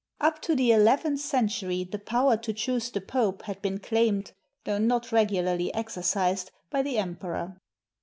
[0.19, 4.31] Up to the eleventh century the power to choose the Pope had been claimed,
[4.63, 7.57] though not regularly exercised, by the Emperor.